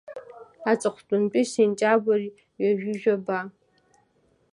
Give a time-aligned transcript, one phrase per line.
[0.71, 2.21] Аҵыхәтәантәи, сентиабр
[2.61, 3.39] ҩажәижәаба…